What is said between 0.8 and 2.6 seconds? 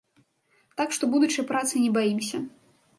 Так што будучай працы не баімся.